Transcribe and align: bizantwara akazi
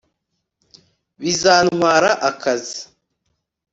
bizantwara 1.21 2.11
akazi 2.29 2.81